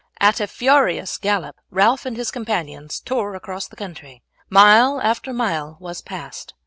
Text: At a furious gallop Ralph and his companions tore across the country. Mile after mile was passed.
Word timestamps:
At 0.19 0.39
a 0.39 0.47
furious 0.47 1.15
gallop 1.19 1.57
Ralph 1.69 2.07
and 2.07 2.17
his 2.17 2.31
companions 2.31 2.99
tore 2.99 3.35
across 3.35 3.67
the 3.67 3.75
country. 3.75 4.23
Mile 4.49 4.99
after 4.99 5.31
mile 5.31 5.77
was 5.79 6.01
passed. 6.01 6.55